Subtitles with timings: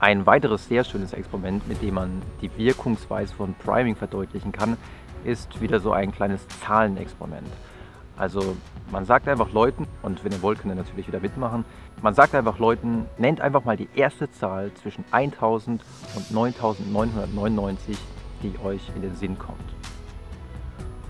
[0.00, 4.78] Ein weiteres sehr schönes Experiment, mit dem man die Wirkungsweise von Priming verdeutlichen kann,
[5.24, 7.46] ist wieder so ein kleines Zahlenexperiment.
[8.16, 8.56] Also
[8.90, 11.66] man sagt einfach Leuten, und wenn ihr wollt, könnt ihr natürlich wieder mitmachen,
[12.00, 15.82] man sagt einfach Leuten, nennt einfach mal die erste Zahl zwischen 1000
[16.16, 17.98] und 9999,
[18.42, 19.58] die euch in den Sinn kommt.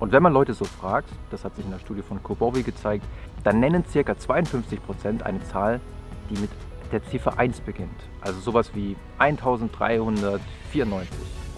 [0.01, 3.05] Und wenn man Leute so fragt, das hat sich in der Studie von Kobowi gezeigt,
[3.45, 4.01] dann nennen ca.
[4.01, 5.81] 52% eine Zahl,
[6.29, 6.51] die mit
[6.93, 8.03] der Ziffer 1 beginnt.
[8.21, 11.11] Also sowas wie 1394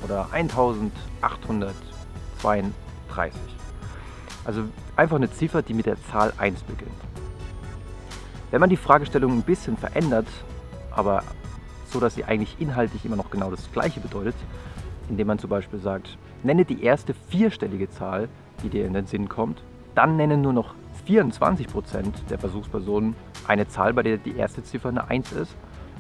[0.04, 2.62] oder 1832.
[4.44, 4.62] Also
[4.96, 6.90] einfach eine Ziffer, die mit der Zahl 1 beginnt.
[8.50, 10.26] Wenn man die Fragestellung ein bisschen verändert,
[10.90, 11.22] aber
[11.86, 14.34] so, dass sie eigentlich inhaltlich immer noch genau das gleiche bedeutet,
[15.08, 18.28] indem man zum Beispiel sagt, nenne die erste vierstellige Zahl,
[18.62, 19.62] die dir in den Sinn kommt,
[19.94, 20.74] dann nennen nur noch
[21.06, 23.14] 24% der Versuchspersonen
[23.46, 25.54] eine Zahl, bei der die erste Ziffer eine 1 ist.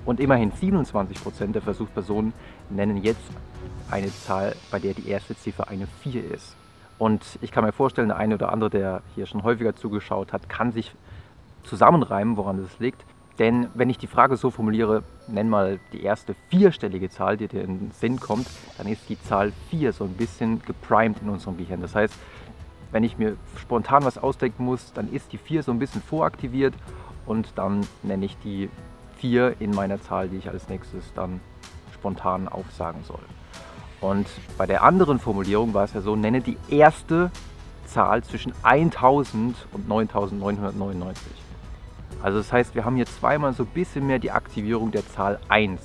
[0.04, 2.32] Und immerhin 27% der Versuchspersonen
[2.70, 3.22] nennen jetzt
[3.90, 6.56] eine Zahl, bei der die erste Ziffer eine 4 ist.
[6.98, 10.48] Und ich kann mir vorstellen, der eine oder andere, der hier schon häufiger zugeschaut hat,
[10.48, 10.94] kann sich
[11.64, 13.04] zusammenreimen, woran das liegt.
[13.38, 17.62] Denn wenn ich die Frage so formuliere, nenn mal die erste vierstellige Zahl, die dir
[17.62, 18.46] in den Sinn kommt,
[18.76, 21.80] dann ist die Zahl 4 so ein bisschen geprimed in unserem Gehirn.
[21.80, 22.14] Das heißt,
[22.90, 26.74] wenn ich mir spontan was ausdenken muss, dann ist die 4 so ein bisschen voraktiviert
[27.26, 28.68] und dann nenne ich die
[29.18, 31.40] 4 in meiner Zahl, die ich als nächstes dann
[31.94, 33.22] spontan aufsagen soll.
[34.00, 34.26] Und
[34.58, 37.30] bei der anderen Formulierung war es ja so, nenne die erste
[37.86, 41.22] Zahl zwischen 1000 und 9999.
[42.22, 45.38] Also das heißt, wir haben hier zweimal so ein bisschen mehr die Aktivierung der Zahl
[45.48, 45.80] 1.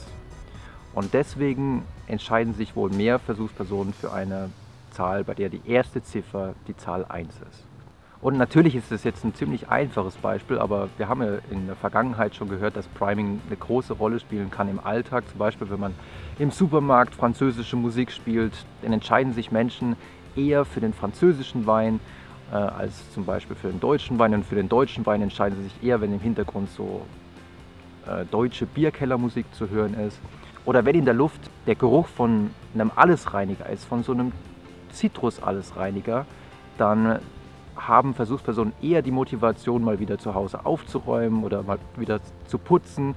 [0.93, 4.49] Und deswegen entscheiden sich wohl mehr Versuchspersonen für eine
[4.91, 7.63] Zahl, bei der die erste Ziffer die Zahl 1 ist.
[8.19, 11.75] Und natürlich ist es jetzt ein ziemlich einfaches Beispiel, aber wir haben ja in der
[11.75, 15.23] Vergangenheit schon gehört, dass Priming eine große Rolle spielen kann im Alltag.
[15.29, 15.93] Zum Beispiel, wenn man
[16.39, 19.95] im Supermarkt französische Musik spielt, dann entscheiden sich Menschen
[20.35, 21.99] eher für den französischen Wein
[22.51, 24.33] äh, als zum Beispiel für den deutschen Wein.
[24.33, 27.05] Und für den deutschen Wein entscheiden sie sich eher, wenn im Hintergrund so
[28.07, 30.19] äh, deutsche Bierkellermusik zu hören ist.
[30.65, 34.31] Oder wenn in der Luft der Geruch von einem Allesreiniger ist, von so einem
[34.91, 36.25] Zitrus-Allesreiniger,
[36.79, 37.19] dann
[37.77, 43.15] haben Versuchspersonen eher die Motivation, mal wieder zu Hause aufzuräumen oder mal wieder zu putzen.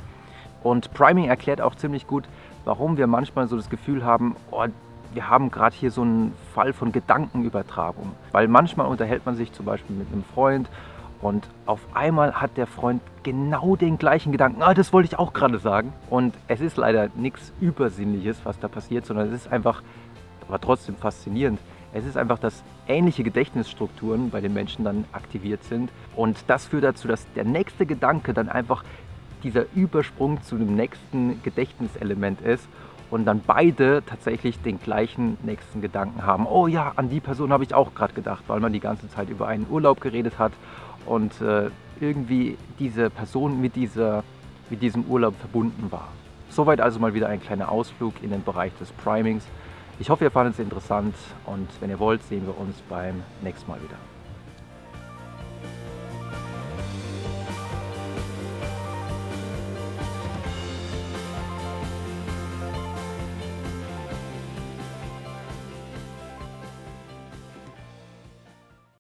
[0.62, 2.25] Und Priming erklärt auch ziemlich gut,
[2.65, 4.66] warum wir manchmal so das Gefühl haben, oh,
[5.12, 8.12] wir haben gerade hier so einen Fall von Gedankenübertragung.
[8.32, 10.69] Weil manchmal unterhält man sich zum Beispiel mit einem Freund
[11.20, 14.62] und auf einmal hat der Freund genau den gleichen Gedanken.
[14.62, 15.93] Ah, das wollte ich auch gerade sagen.
[16.09, 19.82] Und es ist leider nichts Übersinnliches, was da passiert, sondern es ist einfach,
[20.49, 21.59] aber trotzdem faszinierend,
[21.92, 25.90] es ist einfach, dass ähnliche Gedächtnisstrukturen bei den Menschen dann aktiviert sind.
[26.14, 28.84] Und das führt dazu, dass der nächste Gedanke dann einfach
[29.42, 32.68] dieser Übersprung zu dem nächsten Gedächtniselement ist
[33.10, 36.46] und dann beide tatsächlich den gleichen nächsten Gedanken haben.
[36.46, 39.28] Oh ja, an die Person habe ich auch gerade gedacht, weil man die ganze Zeit
[39.28, 40.52] über einen Urlaub geredet hat
[41.06, 41.70] und äh,
[42.00, 44.22] irgendwie diese Person mit, dieser,
[44.68, 46.08] mit diesem Urlaub verbunden war.
[46.50, 49.44] Soweit also mal wieder ein kleiner Ausflug in den Bereich des Primings.
[50.00, 53.71] Ich hoffe, ihr fandet es interessant und wenn ihr wollt, sehen wir uns beim nächsten
[53.71, 53.99] Mal wieder.